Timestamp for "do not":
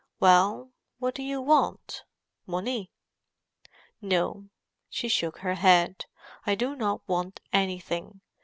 6.55-7.07